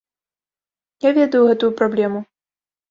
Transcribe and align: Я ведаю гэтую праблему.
Я 1.07 1.11
ведаю 1.21 1.43
гэтую 1.51 1.71
праблему. 1.85 2.29